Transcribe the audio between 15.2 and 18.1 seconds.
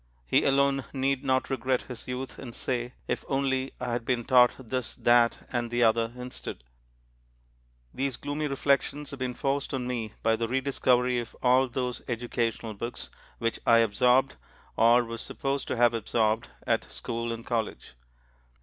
supposed to have absorbed, at school and college.